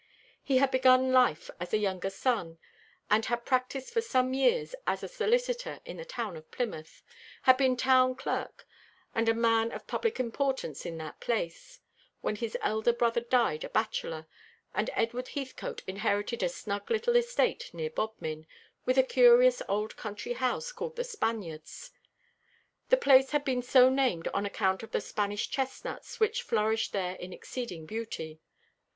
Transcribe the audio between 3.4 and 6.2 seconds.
practised for some years as a solicitor in the